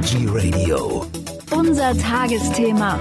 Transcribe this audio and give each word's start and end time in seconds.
Veggie 0.00 0.26
Radio. 0.28 1.04
Unser 1.54 1.92
Tagesthema. 1.98 2.98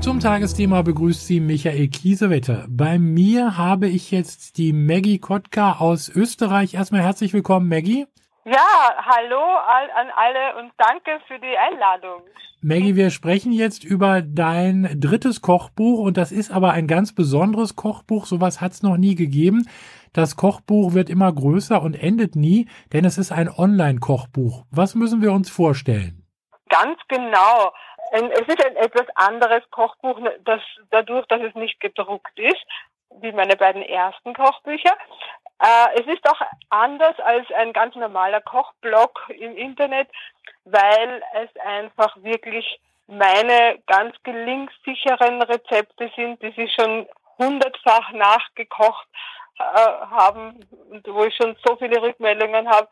Zum 0.00 0.20
Tagesthema 0.20 0.80
begrüßt 0.80 1.26
Sie 1.26 1.38
Michael 1.38 1.88
Kiesewetter. 1.88 2.64
Bei 2.70 2.98
mir 2.98 3.58
habe 3.58 3.88
ich 3.88 4.10
jetzt 4.10 4.56
die 4.56 4.72
Maggie 4.72 5.18
Kotka 5.18 5.76
aus 5.80 6.08
Österreich. 6.08 6.72
Erstmal 6.72 7.02
herzlich 7.02 7.34
willkommen, 7.34 7.68
Maggie. 7.68 8.06
Ja, 8.46 8.94
hallo 9.04 9.36
an 9.36 10.08
alle 10.16 10.64
und 10.64 10.72
danke 10.78 11.20
für 11.28 11.38
die 11.40 11.58
Einladung. 11.58 12.22
Maggie, 12.62 12.96
wir 12.96 13.10
sprechen 13.10 13.52
jetzt 13.52 13.84
über 13.84 14.22
dein 14.22 14.98
drittes 14.98 15.42
Kochbuch 15.42 15.98
und 15.98 16.16
das 16.16 16.32
ist 16.32 16.50
aber 16.50 16.72
ein 16.72 16.86
ganz 16.86 17.14
besonderes 17.14 17.76
Kochbuch. 17.76 18.24
Sowas 18.24 18.62
hat 18.62 18.72
es 18.72 18.82
noch 18.82 18.96
nie 18.96 19.14
gegeben. 19.14 19.68
Das 20.16 20.34
Kochbuch 20.34 20.94
wird 20.94 21.10
immer 21.10 21.30
größer 21.30 21.82
und 21.82 21.92
endet 21.92 22.36
nie, 22.36 22.70
denn 22.94 23.04
es 23.04 23.18
ist 23.18 23.32
ein 23.32 23.50
Online-Kochbuch. 23.50 24.64
Was 24.70 24.94
müssen 24.94 25.20
wir 25.20 25.30
uns 25.30 25.50
vorstellen? 25.50 26.24
Ganz 26.70 26.98
genau. 27.08 27.74
Es 28.12 28.48
ist 28.48 28.64
ein 28.64 28.76
etwas 28.76 29.06
anderes 29.14 29.62
Kochbuch, 29.70 30.18
das, 30.46 30.62
dadurch, 30.90 31.26
dass 31.26 31.42
es 31.42 31.54
nicht 31.54 31.78
gedruckt 31.80 32.38
ist, 32.38 32.64
wie 33.20 33.30
meine 33.32 33.56
beiden 33.56 33.82
ersten 33.82 34.32
Kochbücher. 34.32 34.96
Äh, 35.60 36.00
es 36.00 36.06
ist 36.06 36.26
auch 36.30 36.40
anders 36.70 37.20
als 37.20 37.46
ein 37.52 37.74
ganz 37.74 37.94
normaler 37.94 38.40
Kochblog 38.40 39.20
im 39.28 39.54
Internet, 39.54 40.08
weil 40.64 41.22
es 41.34 41.50
einfach 41.60 42.16
wirklich 42.22 42.80
meine 43.06 43.80
ganz 43.86 44.16
gelingsicheren 44.22 45.42
Rezepte 45.42 46.10
sind, 46.16 46.40
die 46.40 46.54
sie 46.56 46.70
schon 46.70 47.06
hundertfach 47.38 48.12
nachgekocht 48.12 49.06
äh, 49.58 50.06
haben 50.10 50.64
und 50.90 51.06
wo 51.08 51.24
ich 51.24 51.34
schon 51.36 51.56
so 51.64 51.76
viele 51.76 52.00
Rückmeldungen 52.00 52.68
habe 52.68 52.88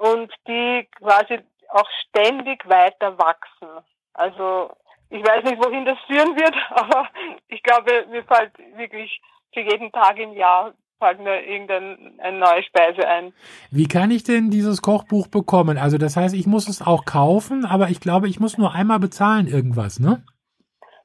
und 0.00 0.32
die 0.46 0.88
quasi 0.98 1.40
auch 1.68 1.88
ständig 2.08 2.68
weiter 2.68 3.18
wachsen. 3.18 3.84
Also 4.12 4.70
ich 5.10 5.22
weiß 5.22 5.44
nicht, 5.44 5.62
wohin 5.64 5.84
das 5.84 5.98
führen 6.06 6.36
wird, 6.36 6.54
aber 6.70 7.08
ich 7.48 7.62
glaube, 7.62 8.06
mir 8.10 8.24
fällt 8.24 8.52
wirklich 8.76 9.20
für 9.52 9.60
jeden 9.60 9.92
Tag 9.92 10.18
im 10.18 10.32
Jahr 10.32 10.74
fällt 10.98 11.20
mir 11.20 11.44
irgendeine 11.44 12.38
neue 12.38 12.62
Speise 12.62 13.06
ein. 13.06 13.34
Wie 13.70 13.88
kann 13.88 14.10
ich 14.10 14.24
denn 14.24 14.50
dieses 14.50 14.80
Kochbuch 14.80 15.28
bekommen? 15.28 15.76
Also 15.76 15.98
das 15.98 16.16
heißt, 16.16 16.34
ich 16.34 16.46
muss 16.46 16.68
es 16.68 16.80
auch 16.80 17.04
kaufen, 17.04 17.66
aber 17.66 17.90
ich 17.90 18.00
glaube, 18.00 18.28
ich 18.28 18.40
muss 18.40 18.58
nur 18.58 18.74
einmal 18.74 19.00
bezahlen 19.00 19.46
irgendwas, 19.46 19.98
ne? 19.98 20.24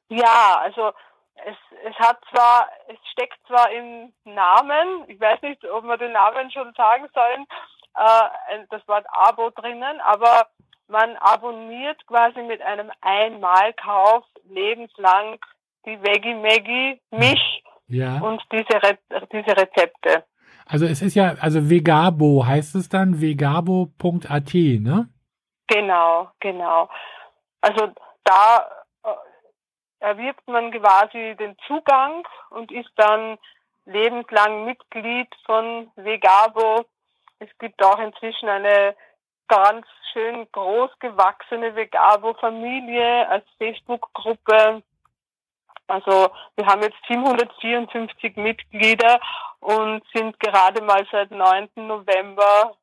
Ja, 0.10 0.60
also 0.62 0.92
es, 1.46 1.58
es 1.88 1.96
hat 2.00 2.20
zwar, 2.32 2.68
es 2.88 2.98
steckt 3.12 3.40
zwar 3.48 3.72
im 3.72 4.14
Namen, 4.26 5.06
ich 5.08 5.20
weiß 5.20 5.42
nicht, 5.42 5.64
ob 5.66 5.84
wir 5.84 5.98
den 5.98 6.14
Namen 6.14 6.52
schon 6.52 6.74
sagen 6.76 7.08
sollen, 7.14 7.46
äh, 7.96 8.66
das 8.70 8.88
Wort 8.88 9.06
Abo 9.12 9.50
drinnen, 9.50 10.00
aber 10.02 10.48
man 10.88 11.16
abonniert 11.18 12.06
quasi 12.08 12.42
mit 12.42 12.62
einem 12.62 12.92
Einmalkauf 13.02 14.26
lebenslang 14.50 15.38
die 15.86 16.02
Veggie 16.02 16.36
Maggie, 16.36 17.02
mich 17.12 17.64
ja. 17.88 18.20
und 18.20 18.42
diese, 18.52 18.82
Re 18.82 18.98
diese 19.32 19.56
Rezepte. 19.56 20.24
Also 20.66 20.86
es 20.86 21.02
ist 21.02 21.16
ja, 21.16 21.36
also 21.40 21.70
Vegabo 21.70 22.46
heißt 22.46 22.76
es 22.76 22.90
dann, 22.90 23.22
vegabo.at, 23.22 24.54
ne? 24.54 25.10
Genau, 25.68 26.30
genau. 26.40 26.90
Also 27.62 27.92
da 28.24 28.68
erwirbt 30.00 30.48
man 30.48 30.72
quasi 30.72 31.36
den 31.38 31.58
Zugang 31.68 32.28
und 32.50 32.72
ist 32.72 32.92
dann 32.96 33.38
lebenslang 33.86 34.66
Mitglied 34.66 35.28
von 35.46 35.92
Vegabo. 35.96 36.86
Es 37.40 37.50
gibt 37.60 37.84
auch 37.84 38.00
inzwischen 38.00 38.50
eine 38.50 38.96
ganz 39.48 39.86
schön 40.14 40.48
groß 40.52 40.92
gewachsene 41.00 41.76
Vegabo-Familie 41.76 43.28
als 43.28 43.46
Facebook-Gruppe. 43.58 44.84
Also 45.88 46.30
wir 46.56 46.66
haben 46.66 46.84
jetzt 46.84 46.98
754 47.08 48.38
Mitglieder 48.38 49.20
und 49.60 50.04
sind 50.14 50.40
gerade 50.40 50.82
mal 50.84 51.06
seit 51.12 51.32
9. 51.32 51.70
November 51.76 52.76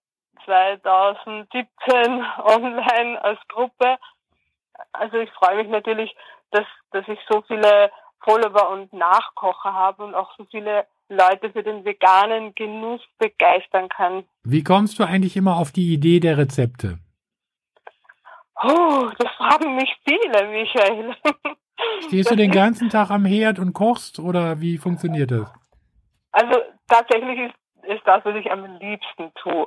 2017 0.45 1.67
online 2.45 3.23
als 3.23 3.39
Gruppe. 3.49 3.97
Also 4.93 5.19
ich 5.19 5.31
freue 5.31 5.57
mich 5.57 5.69
natürlich, 5.69 6.15
dass, 6.51 6.67
dass 6.93 7.07
ich 7.09 7.19
so 7.29 7.43
viele 7.47 7.91
Follower 8.21 8.71
und 8.71 8.93
Nachkocher 8.93 9.73
habe 9.73 10.05
und 10.05 10.15
auch 10.15 10.35
so 10.37 10.47
viele 10.51 10.87
Leute 11.09 11.51
für 11.53 11.63
den 11.63 11.85
veganen 11.85 12.55
Genuss 12.55 13.01
begeistern 13.19 13.89
kann. 13.89 14.25
Wie 14.43 14.65
kommst 14.65 14.99
du 14.99 15.05
eigentlich 15.05 15.37
immer 15.37 15.57
auf 15.57 15.71
die 15.73 15.93
Idee 15.93 16.21
der 16.21 16.37
Rezepte? 16.37 16.99
Oh, 18.63 19.11
das 19.19 19.31
fragen 19.37 19.77
mich 19.77 19.95
viele, 20.05 20.49
Michael. 20.49 21.15
Stehst 22.07 22.31
du 22.31 22.37
den 22.37 22.51
ganzen 22.51 22.89
Tag 22.89 23.11
am 23.11 23.25
Herd 23.25 23.59
und 23.59 23.75
kochst 23.75 24.19
oder 24.19 24.61
wie 24.61 24.79
funktioniert 24.79 25.31
das? 25.31 25.53
Also 26.33 26.61
tatsächlich 26.89 27.39
ist, 27.39 27.55
ist 27.85 28.03
das, 28.07 28.25
was 28.25 28.35
ich 28.37 28.51
am 28.51 28.65
liebsten 28.79 29.33
tue. 29.35 29.67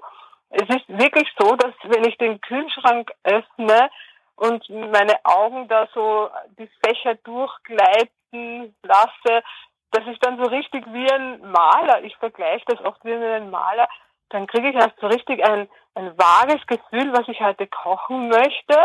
Es 0.50 0.68
ist 0.68 0.90
wirklich 0.90 1.30
so, 1.40 1.56
dass 1.56 1.74
wenn 1.84 2.04
ich 2.06 2.18
den 2.18 2.42
Kühlschrank 2.42 3.12
öffne 3.24 3.90
und 4.40 4.70
meine 4.70 5.18
Augen 5.24 5.68
da 5.68 5.88
so 5.94 6.30
die 6.58 6.70
Fächer 6.84 7.16
durchgleiten 7.16 8.76
lasse, 8.84 9.44
das 9.92 10.06
ist 10.08 10.24
dann 10.24 10.38
so 10.38 10.50
richtig 10.50 10.86
wie 10.94 11.12
ein 11.12 11.42
Maler. 11.52 12.04
Ich 12.04 12.16
vergleiche 12.18 12.66
das 12.68 12.84
oft 12.86 13.04
wie 13.04 13.16
mit 13.16 13.52
Maler. 13.52 13.88
Dann 14.30 14.48
kriege 14.48 14.70
ich 14.70 14.76
erst 14.76 15.00
so 15.00 15.08
richtig 15.08 15.44
ein, 15.44 15.68
ein 15.96 16.18
vages 16.18 16.66
Gefühl, 16.68 17.12
was 17.14 17.28
ich 17.28 17.40
heute 17.42 17.68
kochen 17.68 18.30
möchte. 18.30 18.82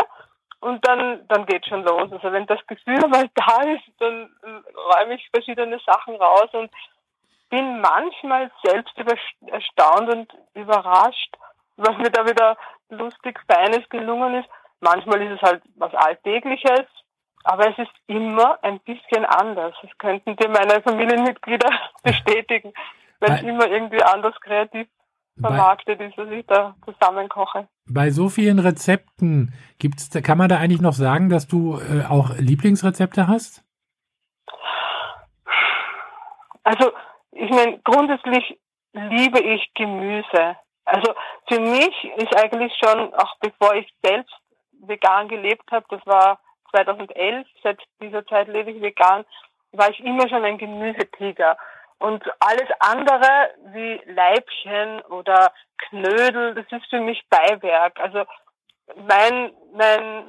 Und 0.59 0.85
dann, 0.87 1.27
dann 1.27 1.45
geht 1.45 1.67
schon 1.67 1.83
los. 1.83 2.11
Also 2.11 2.31
wenn 2.31 2.47
das 2.47 2.65
Gefühl 2.65 3.07
mal 3.07 3.29
da 3.35 3.61
ist, 3.61 3.83
dann 3.99 4.35
räume 4.43 5.15
ich 5.15 5.29
verschiedene 5.29 5.79
Sachen 5.85 6.15
raus 6.15 6.49
und 6.53 6.71
bin 7.49 7.79
manchmal 7.81 8.51
selbst 8.63 8.93
erstaunt 9.45 10.13
und 10.13 10.33
überrascht, 10.55 11.37
was 11.77 11.95
mir 11.97 12.09
da 12.09 12.25
wieder 12.25 12.57
lustig, 12.89 13.39
feines 13.47 13.87
gelungen 13.89 14.35
ist. 14.35 14.49
Manchmal 14.81 15.21
ist 15.21 15.37
es 15.37 15.41
halt 15.41 15.63
was 15.75 15.93
Alltägliches, 15.93 16.85
aber 17.43 17.69
es 17.69 17.77
ist 17.77 17.91
immer 18.07 18.57
ein 18.63 18.79
bisschen 18.81 19.25
anders. 19.25 19.75
Das 19.81 19.91
könnten 19.97 20.35
dir 20.35 20.49
meine 20.49 20.81
Familienmitglieder 20.81 21.69
bestätigen, 22.03 22.73
wenn 23.19 23.33
es 23.33 23.41
immer 23.43 23.67
irgendwie 23.67 24.03
anders 24.03 24.35
kreativ 24.41 24.87
vermarktet 25.39 25.99
ist, 25.99 26.17
was 26.17 26.29
ich 26.29 26.45
da 26.47 26.75
zusammenkoche. 26.85 27.67
Bei 27.87 28.09
so 28.09 28.29
vielen 28.29 28.59
Rezepten 28.59 29.53
gibt's, 29.79 30.09
kann 30.23 30.37
man 30.37 30.49
da 30.49 30.57
eigentlich 30.57 30.81
noch 30.81 30.93
sagen, 30.93 31.29
dass 31.29 31.47
du 31.47 31.77
äh, 31.77 32.05
auch 32.09 32.31
Lieblingsrezepte 32.37 33.27
hast? 33.27 33.63
Also, 36.63 36.91
ich 37.31 37.49
meine, 37.51 37.79
grundsätzlich 37.83 38.57
liebe 38.93 39.39
ich 39.39 39.69
Gemüse. 39.75 40.55
Also 40.85 41.13
für 41.47 41.59
mich 41.59 41.93
ist 42.17 42.35
eigentlich 42.35 42.73
schon, 42.83 43.13
auch 43.15 43.35
bevor 43.39 43.75
ich 43.75 43.91
selbst 44.03 44.33
vegan 44.87 45.27
gelebt 45.27 45.71
habe, 45.71 45.85
das 45.89 46.05
war 46.05 46.39
2011, 46.71 47.47
seit 47.63 47.79
dieser 48.01 48.25
Zeit 48.25 48.47
lebe 48.47 48.71
ich 48.71 48.81
vegan, 48.81 49.25
war 49.71 49.89
ich 49.89 49.99
immer 49.99 50.27
schon 50.29 50.43
ein 50.43 50.57
Gemüsetiger. 50.57 51.57
Und 51.97 52.23
alles 52.39 52.69
andere 52.79 53.51
wie 53.73 54.01
Leibchen 54.05 55.01
oder 55.03 55.51
Knödel, 55.77 56.55
das 56.55 56.65
ist 56.69 56.89
für 56.89 56.99
mich 56.99 57.23
Beiwerk. 57.29 57.99
Also 57.99 58.25
mein, 59.07 59.53
mein 59.73 60.25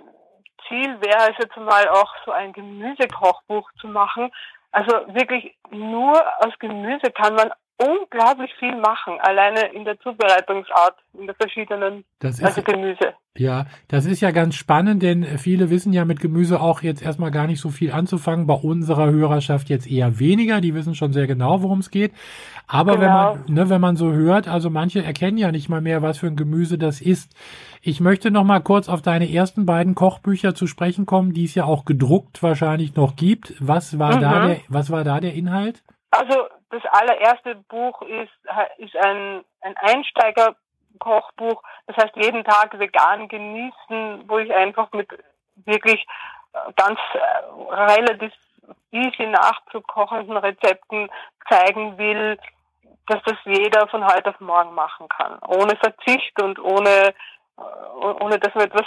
Ziel 0.68 1.00
wäre 1.00 1.30
es 1.30 1.38
jetzt 1.38 1.56
mal 1.56 1.88
auch 1.88 2.12
so 2.24 2.32
ein 2.32 2.52
Gemüsekochbuch 2.52 3.68
zu 3.80 3.88
machen. 3.88 4.32
Also 4.72 4.92
wirklich 5.14 5.56
nur 5.70 6.22
aus 6.38 6.58
Gemüse 6.58 7.10
kann 7.10 7.34
man 7.34 7.52
unglaublich 7.78 8.52
viel 8.58 8.74
machen, 8.76 9.18
alleine 9.20 9.72
in 9.74 9.84
der 9.84 9.98
Zubereitungsart, 10.00 10.96
in 11.18 11.26
der 11.26 11.34
verschiedenen 11.34 12.04
das 12.20 12.38
ist, 12.38 12.44
also 12.44 12.62
Gemüse. 12.62 13.14
Ja, 13.36 13.66
das 13.88 14.06
ist 14.06 14.22
ja 14.22 14.30
ganz 14.30 14.54
spannend, 14.54 15.02
denn 15.02 15.24
viele 15.38 15.68
wissen 15.68 15.92
ja 15.92 16.06
mit 16.06 16.20
Gemüse 16.20 16.58
auch 16.60 16.82
jetzt 16.82 17.02
erstmal 17.02 17.30
gar 17.30 17.46
nicht 17.46 17.60
so 17.60 17.68
viel 17.68 17.92
anzufangen. 17.92 18.46
Bei 18.46 18.54
unserer 18.54 19.10
Hörerschaft 19.10 19.68
jetzt 19.68 19.86
eher 19.86 20.18
weniger, 20.18 20.62
die 20.62 20.74
wissen 20.74 20.94
schon 20.94 21.12
sehr 21.12 21.26
genau, 21.26 21.62
worum 21.62 21.80
es 21.80 21.90
geht. 21.90 22.12
Aber 22.66 22.96
genau. 22.96 23.02
wenn 23.02 23.12
man, 23.12 23.44
ne, 23.54 23.70
wenn 23.70 23.80
man 23.80 23.96
so 23.96 24.10
hört, 24.10 24.48
also 24.48 24.70
manche 24.70 25.04
erkennen 25.04 25.36
ja 25.36 25.52
nicht 25.52 25.68
mal 25.68 25.82
mehr, 25.82 26.00
was 26.00 26.18
für 26.18 26.28
ein 26.28 26.36
Gemüse 26.36 26.78
das 26.78 27.02
ist. 27.02 27.34
Ich 27.82 28.00
möchte 28.00 28.30
noch 28.30 28.44
mal 28.44 28.60
kurz 28.60 28.88
auf 28.88 29.02
deine 29.02 29.30
ersten 29.30 29.66
beiden 29.66 29.94
Kochbücher 29.94 30.54
zu 30.54 30.66
sprechen 30.66 31.04
kommen, 31.04 31.34
die 31.34 31.44
es 31.44 31.54
ja 31.54 31.64
auch 31.64 31.84
gedruckt 31.84 32.42
wahrscheinlich 32.42 32.96
noch 32.96 33.16
gibt. 33.16 33.54
Was 33.60 33.98
war 33.98 34.16
mhm. 34.16 34.20
da 34.22 34.46
der, 34.46 34.56
was 34.68 34.90
war 34.90 35.04
da 35.04 35.20
der 35.20 35.34
Inhalt? 35.34 35.82
Also 36.10 36.34
das 36.78 36.92
allererste 36.92 37.56
Buch 37.68 38.02
ist, 38.02 38.32
ist 38.78 38.96
ein, 38.96 39.44
ein 39.60 39.76
Einsteigerkochbuch. 39.76 41.62
Das 41.86 41.96
heißt, 41.96 42.16
jeden 42.16 42.44
Tag 42.44 42.78
vegan 42.78 43.28
genießen, 43.28 44.28
wo 44.28 44.38
ich 44.38 44.52
einfach 44.54 44.90
mit 44.92 45.08
wirklich 45.64 46.06
äh, 46.52 46.72
ganz 46.76 46.98
äh, 47.14 47.72
relativ 47.72 48.32
easy 48.90 49.26
nachzukochenden 49.26 50.36
Rezepten 50.36 51.10
zeigen 51.48 51.98
will, 51.98 52.38
dass 53.06 53.22
das 53.24 53.36
jeder 53.44 53.86
von 53.88 54.04
heute 54.04 54.30
auf 54.30 54.40
morgen 54.40 54.74
machen 54.74 55.08
kann. 55.08 55.38
Ohne 55.46 55.76
Verzicht 55.76 56.40
und 56.42 56.58
ohne 56.58 57.14
ohne 57.56 58.38
dass 58.38 58.54
man 58.54 58.64
etwas 58.64 58.86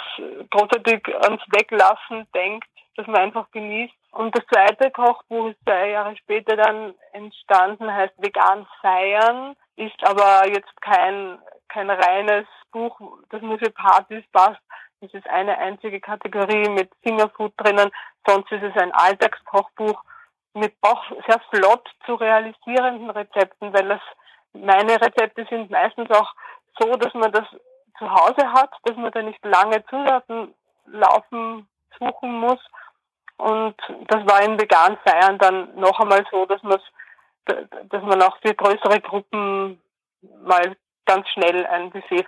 großartig 0.50 1.02
ans 1.22 1.42
Weglassen 1.48 2.26
denkt, 2.34 2.68
dass 2.96 3.06
man 3.06 3.16
einfach 3.16 3.50
genießt. 3.50 3.94
Und 4.12 4.36
das 4.36 4.44
zweite 4.46 4.90
Kochbuch 4.90 5.50
ist 5.50 5.62
zwei 5.64 5.90
Jahre 5.90 6.16
später 6.16 6.56
dann 6.56 6.94
entstanden, 7.12 7.92
heißt 7.92 8.14
Vegan 8.18 8.66
feiern, 8.80 9.56
ist 9.76 9.96
aber 10.02 10.48
jetzt 10.48 10.80
kein, 10.80 11.38
kein 11.68 11.90
reines 11.90 12.46
Buch, 12.72 13.00
das 13.30 13.40
nur 13.42 13.58
für 13.58 13.70
Partys 13.70 14.24
passt. 14.32 14.60
Es 15.00 15.14
ist 15.14 15.28
eine 15.28 15.56
einzige 15.58 16.00
Kategorie 16.00 16.68
mit 16.68 16.90
Fingerfood 17.02 17.52
drinnen. 17.56 17.90
Sonst 18.26 18.52
ist 18.52 18.62
es 18.62 18.82
ein 18.82 18.92
Alltagskochbuch 18.92 20.02
mit 20.54 20.74
auch 20.82 21.04
sehr 21.26 21.40
flott 21.50 21.88
zu 22.04 22.14
realisierenden 22.14 23.10
Rezepten, 23.10 23.72
weil 23.72 23.88
das 23.88 24.00
meine 24.52 25.00
Rezepte 25.00 25.46
sind 25.48 25.70
meistens 25.70 26.10
auch 26.10 26.34
so, 26.78 26.90
dass 26.96 27.14
man 27.14 27.30
das 27.32 27.46
zu 27.98 28.10
Hause 28.10 28.52
hat, 28.52 28.70
dass 28.84 28.96
man 28.96 29.12
da 29.12 29.22
nicht 29.22 29.44
lange 29.44 29.84
Zutaten 29.86 30.54
laufen 30.86 31.68
suchen 31.98 32.40
muss. 32.40 32.58
Und 33.40 33.74
das 34.08 34.26
war 34.26 34.42
in 34.42 34.60
vegan 34.60 34.96
Feiern 35.04 35.38
dann 35.38 35.74
noch 35.76 35.98
einmal 36.00 36.24
so, 36.30 36.46
dass 36.46 36.62
man 36.62 36.78
dass 37.88 38.02
man 38.02 38.22
auch 38.22 38.36
für 38.42 38.54
größere 38.54 39.00
Gruppen 39.00 39.80
mal 40.44 40.76
ganz 41.06 41.28
schnell 41.30 41.66
ein 41.66 41.90
Buffet 41.90 42.24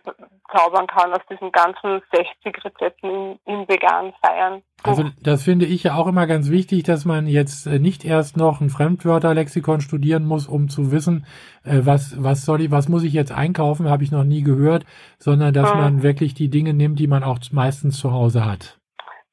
zaubern 0.50 0.88
kann 0.88 1.12
aus 1.12 1.20
diesen 1.30 1.52
ganzen 1.52 2.02
60 2.12 2.64
Rezepten 2.64 3.10
in, 3.10 3.38
in 3.44 3.68
vegan 3.68 4.12
Feiern. 4.24 4.62
Also 4.82 5.04
das 5.22 5.44
finde 5.44 5.66
ich 5.66 5.84
ja 5.84 5.94
auch 5.94 6.08
immer 6.08 6.26
ganz 6.26 6.50
wichtig, 6.50 6.82
dass 6.82 7.04
man 7.04 7.28
jetzt 7.28 7.66
äh, 7.66 7.78
nicht 7.78 8.04
erst 8.04 8.36
noch 8.36 8.60
ein 8.60 8.70
Fremdwörterlexikon 8.70 9.80
studieren 9.80 10.24
muss, 10.26 10.48
um 10.48 10.68
zu 10.68 10.90
wissen, 10.90 11.26
äh, 11.64 11.80
was 11.82 12.20
was 12.22 12.44
soll 12.44 12.62
ich, 12.62 12.70
was 12.72 12.88
muss 12.88 13.04
ich 13.04 13.12
jetzt 13.12 13.30
einkaufen, 13.30 13.88
habe 13.88 14.02
ich 14.02 14.10
noch 14.10 14.24
nie 14.24 14.42
gehört, 14.42 14.84
sondern 15.18 15.54
dass 15.54 15.72
hm. 15.72 15.78
man 15.78 16.02
wirklich 16.02 16.34
die 16.34 16.50
Dinge 16.50 16.74
nimmt, 16.74 16.98
die 16.98 17.06
man 17.06 17.22
auch 17.22 17.38
meistens 17.52 17.98
zu 17.98 18.12
Hause 18.12 18.44
hat. 18.44 18.78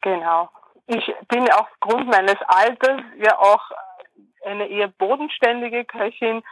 Genau. 0.01 0.49
Ich 0.89 1.13
bin 1.27 1.49
aufgrund 1.51 2.07
meines 2.07 2.37
Alters 2.47 3.01
ja 3.17 3.37
auch 3.37 3.71
eine 4.45 4.67
eher 4.67 4.87
bodenständige 4.87 5.85
Köchin 5.85 6.43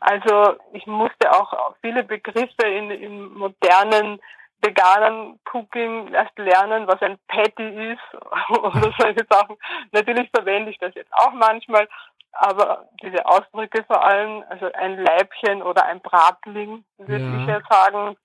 also 0.00 0.56
ich 0.72 0.86
musste 0.86 1.32
auch 1.32 1.74
viele 1.80 2.04
Begriffe 2.04 2.66
in, 2.66 2.90
in 2.90 3.34
modernen 3.34 4.20
veganen 4.62 5.38
Cooking 5.52 6.12
erst 6.12 6.36
lernen, 6.38 6.86
was 6.86 7.00
ein 7.02 7.18
Patty 7.28 7.92
ist 7.92 8.22
oder 8.58 8.92
solche 8.98 9.26
Sachen. 9.28 9.56
Natürlich 9.92 10.30
verwende 10.34 10.70
ich 10.70 10.78
das 10.78 10.94
jetzt 10.94 11.12
auch 11.12 11.32
manchmal, 11.32 11.88
aber 12.32 12.88
diese 13.02 13.24
Ausdrücke 13.26 13.84
vor 13.84 14.04
allem, 14.04 14.44
also 14.48 14.70
ein 14.72 15.02
Leibchen 15.02 15.62
oder 15.62 15.84
ein 15.84 16.00
Bratling, 16.00 16.84
würde 16.98 17.24
ja. 17.24 17.40
ich 17.40 17.48
ja 17.48 17.60
sagen. 17.68 18.16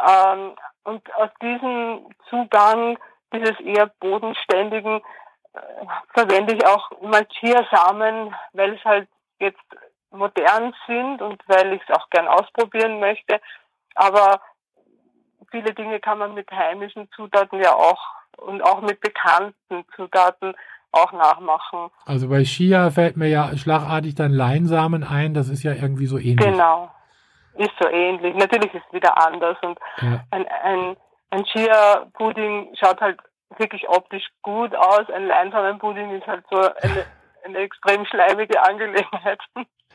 Ähm, 0.00 0.56
und 0.84 1.14
aus 1.14 1.30
diesem 1.40 2.08
Zugang, 2.28 2.98
dieses 3.32 3.58
eher 3.60 3.86
bodenständigen, 4.00 5.00
äh, 5.52 5.58
verwende 6.14 6.54
ich 6.54 6.66
auch 6.66 6.90
mal 7.02 7.26
Chiasamen, 7.26 8.34
weil 8.52 8.74
es 8.74 8.84
halt 8.84 9.08
jetzt 9.38 9.60
modern 10.10 10.74
sind 10.86 11.22
und 11.22 11.42
weil 11.48 11.72
ich 11.72 11.82
es 11.88 11.96
auch 11.96 12.08
gern 12.10 12.28
ausprobieren 12.28 13.00
möchte. 13.00 13.40
Aber 13.94 14.40
viele 15.50 15.74
Dinge 15.74 16.00
kann 16.00 16.18
man 16.18 16.34
mit 16.34 16.50
heimischen 16.50 17.08
Zutaten 17.14 17.60
ja 17.60 17.74
auch 17.74 18.00
und 18.38 18.62
auch 18.62 18.80
mit 18.80 19.00
bekannten 19.00 19.84
Zutaten 19.94 20.54
auch 20.92 21.12
nachmachen. 21.12 21.90
Also 22.04 22.28
bei 22.28 22.42
Chia 22.42 22.90
fällt 22.90 23.16
mir 23.16 23.28
ja 23.28 23.56
schlagartig 23.56 24.14
dann 24.14 24.30
Leinsamen 24.30 25.04
ein, 25.04 25.34
das 25.34 25.48
ist 25.48 25.62
ja 25.62 25.72
irgendwie 25.72 26.06
so 26.06 26.18
ähnlich. 26.18 26.46
Genau, 26.46 26.90
ist 27.56 27.72
so 27.80 27.88
ähnlich. 27.88 28.34
Natürlich 28.34 28.72
ist 28.74 28.84
es 28.86 28.92
wieder 28.92 29.26
anders 29.26 29.56
und 29.62 29.78
ja. 30.00 30.20
ein, 30.30 30.46
ein, 30.62 30.96
ein 31.32 31.44
Chia-Pudding 31.44 32.74
schaut 32.78 33.00
halt 33.00 33.18
wirklich 33.58 33.88
optisch 33.88 34.24
gut 34.42 34.74
aus, 34.74 35.08
ein 35.12 35.26
Leinsamenpudding 35.26 36.10
ist 36.16 36.26
halt 36.26 36.44
so 36.50 36.58
eine, 36.58 37.06
eine 37.44 37.58
extrem 37.58 38.04
schleimige 38.06 38.62
Angelegenheit. 38.62 39.40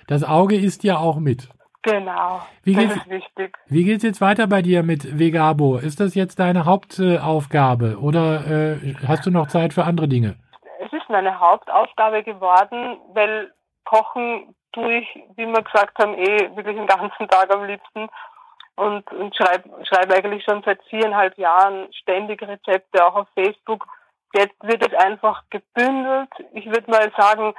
Das 0.07 0.23
Auge 0.23 0.55
isst 0.55 0.83
ja 0.83 0.97
auch 0.97 1.17
mit. 1.17 1.49
Genau. 1.83 2.41
Wie 2.63 2.75
das 2.75 2.95
ist 2.95 3.09
wichtig. 3.09 3.57
Wie 3.67 3.83
geht's 3.83 4.03
jetzt 4.03 4.19
weiter 4.19 4.47
bei 4.47 4.61
dir 4.61 4.83
mit 4.83 5.19
Vegabo? 5.19 5.77
Ist 5.77 5.99
das 5.99 6.15
jetzt 6.15 6.39
deine 6.39 6.65
Hauptaufgabe 6.65 7.97
oder 8.01 8.45
äh, 8.47 8.95
hast 9.07 9.25
du 9.25 9.31
noch 9.31 9.47
Zeit 9.47 9.73
für 9.73 9.85
andere 9.85 10.07
Dinge? 10.07 10.35
Es 10.79 10.91
ist 10.91 11.09
meine 11.09 11.39
Hauptaufgabe 11.39 12.23
geworden, 12.23 12.97
weil 13.13 13.51
Kochen 13.85 14.55
tue 14.73 14.99
ich, 14.99 15.07
wie 15.35 15.45
wir 15.45 15.61
gesagt 15.61 15.97
haben, 15.99 16.13
eh 16.15 16.55
wirklich 16.55 16.75
den 16.75 16.87
ganzen 16.87 17.27
Tag 17.27 17.53
am 17.53 17.65
liebsten 17.65 18.09
und, 18.77 19.11
und 19.11 19.35
schreibe 19.35 19.69
schreib 19.85 20.11
eigentlich 20.13 20.43
schon 20.43 20.63
seit 20.63 20.81
viereinhalb 20.83 21.37
Jahren 21.37 21.91
ständig 21.93 22.41
Rezepte, 22.41 23.05
auch 23.05 23.15
auf 23.15 23.27
Facebook. 23.33 23.85
Jetzt 24.33 24.55
wird 24.61 24.85
es 24.87 24.93
einfach 24.93 25.43
gebündelt. 25.49 26.29
Ich 26.53 26.67
würde 26.67 26.89
mal 26.89 27.11
sagen, 27.17 27.55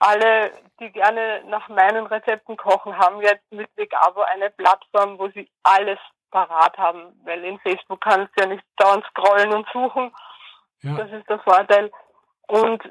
alle, 0.00 0.52
die 0.80 0.90
gerne 0.90 1.42
nach 1.46 1.68
meinen 1.68 2.06
Rezepten 2.06 2.56
kochen, 2.56 2.96
haben 2.96 3.20
jetzt 3.22 3.50
mit 3.50 3.68
Vegavo 3.76 4.22
eine 4.22 4.50
Plattform, 4.50 5.18
wo 5.18 5.28
sie 5.28 5.48
alles 5.62 5.98
parat 6.30 6.76
haben, 6.76 7.18
weil 7.24 7.44
in 7.44 7.58
Facebook 7.60 8.00
kannst 8.00 8.32
du 8.36 8.42
ja 8.42 8.48
nicht 8.48 8.64
dauernd 8.76 9.04
scrollen 9.06 9.52
und 9.52 9.66
suchen. 9.72 10.12
Ja. 10.82 10.96
Das 10.96 11.10
ist 11.12 11.28
der 11.28 11.38
Vorteil. 11.40 11.90
Und 12.48 12.82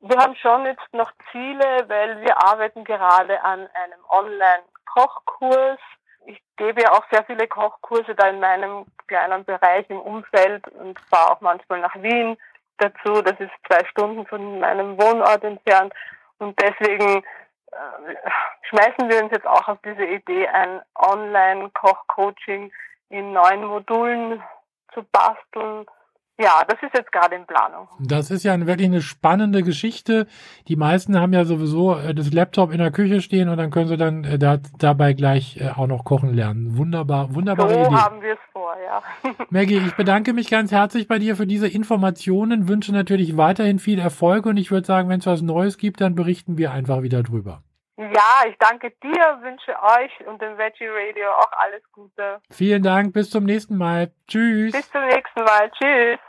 wir 0.00 0.18
haben 0.18 0.36
schon 0.36 0.66
jetzt 0.66 0.92
noch 0.92 1.10
Ziele, 1.32 1.84
weil 1.88 2.20
wir 2.20 2.42
arbeiten 2.42 2.84
gerade 2.84 3.42
an 3.42 3.68
einem 3.74 4.04
Online-Kochkurs. 4.08 5.80
Ich 6.28 6.42
gebe 6.58 6.82
ja 6.82 6.92
auch 6.92 7.04
sehr 7.10 7.24
viele 7.24 7.48
Kochkurse 7.48 8.14
da 8.14 8.28
in 8.28 8.38
meinem 8.38 8.84
kleinen 9.06 9.46
Bereich 9.46 9.88
im 9.88 9.98
Umfeld 9.98 10.68
und 10.68 11.00
fahre 11.08 11.32
auch 11.32 11.40
manchmal 11.40 11.80
nach 11.80 11.94
Wien 12.02 12.36
dazu. 12.76 13.22
Das 13.22 13.40
ist 13.40 13.50
zwei 13.66 13.82
Stunden 13.86 14.26
von 14.26 14.60
meinem 14.60 15.00
Wohnort 15.00 15.42
entfernt. 15.42 15.94
Und 16.36 16.60
deswegen 16.60 17.24
äh, 17.72 18.14
schmeißen 18.68 19.08
wir 19.08 19.24
uns 19.24 19.32
jetzt 19.32 19.46
auch 19.46 19.68
auf 19.68 19.78
diese 19.82 20.04
Idee, 20.04 20.46
ein 20.48 20.82
Online-Koch-Coaching 20.96 22.72
in 23.08 23.32
neuen 23.32 23.64
Modulen 23.64 24.42
zu 24.92 25.02
basteln. 25.04 25.86
Ja, 26.40 26.62
das 26.68 26.80
ist 26.80 26.94
jetzt 26.94 27.10
gerade 27.10 27.34
in 27.34 27.46
Planung. 27.46 27.88
Das 27.98 28.30
ist 28.30 28.44
ja 28.44 28.56
wirklich 28.64 28.86
eine 28.86 29.02
spannende 29.02 29.64
Geschichte. 29.64 30.28
Die 30.68 30.76
meisten 30.76 31.18
haben 31.20 31.32
ja 31.32 31.44
sowieso 31.44 31.96
äh, 31.96 32.14
das 32.14 32.32
Laptop 32.32 32.70
in 32.70 32.78
der 32.78 32.92
Küche 32.92 33.20
stehen 33.20 33.48
und 33.48 33.56
dann 33.56 33.72
können 33.72 33.88
sie 33.88 33.96
dann 33.96 34.22
äh, 34.22 34.38
da, 34.38 34.58
dabei 34.78 35.14
gleich 35.14 35.60
äh, 35.60 35.70
auch 35.70 35.88
noch 35.88 36.04
kochen 36.04 36.32
lernen. 36.32 36.78
Wunderbar, 36.78 37.34
wunderbare 37.34 37.70
so 37.70 37.80
Idee. 37.80 37.90
So 37.90 38.00
haben 38.00 38.22
wir 38.22 38.34
es 38.34 38.38
vor, 38.52 38.72
ja. 38.80 39.02
Maggie, 39.50 39.78
ich 39.78 39.96
bedanke 39.96 40.32
mich 40.32 40.48
ganz 40.48 40.70
herzlich 40.70 41.08
bei 41.08 41.18
dir 41.18 41.34
für 41.34 41.46
diese 41.46 41.66
Informationen, 41.66 42.68
wünsche 42.68 42.92
natürlich 42.92 43.36
weiterhin 43.36 43.80
viel 43.80 43.98
Erfolg 43.98 44.46
und 44.46 44.58
ich 44.58 44.70
würde 44.70 44.86
sagen, 44.86 45.08
wenn 45.08 45.18
es 45.18 45.26
was 45.26 45.42
Neues 45.42 45.76
gibt, 45.76 46.00
dann 46.00 46.14
berichten 46.14 46.56
wir 46.56 46.70
einfach 46.70 47.02
wieder 47.02 47.24
drüber. 47.24 47.62
Ja, 47.96 48.48
ich 48.48 48.56
danke 48.60 48.92
dir, 49.02 49.38
wünsche 49.42 49.72
euch 49.72 50.28
und 50.28 50.40
dem 50.40 50.56
Veggie 50.56 50.86
Radio 50.86 51.30
auch 51.32 51.50
alles 51.58 51.82
Gute. 51.90 52.40
Vielen 52.48 52.84
Dank, 52.84 53.12
bis 53.12 53.28
zum 53.28 53.42
nächsten 53.42 53.76
Mal. 53.76 54.12
Tschüss. 54.28 54.70
Bis 54.70 54.88
zum 54.92 55.04
nächsten 55.04 55.42
Mal. 55.42 55.68
Tschüss. 55.72 56.20